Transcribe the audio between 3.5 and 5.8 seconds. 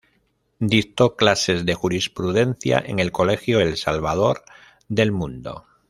El Salvador del Mundo.